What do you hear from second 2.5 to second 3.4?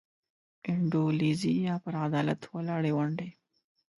ولاړې ونډې.